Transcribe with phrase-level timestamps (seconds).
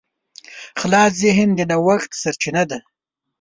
[0.79, 2.77] خلاص ذهن د نوښت سرچینه ده.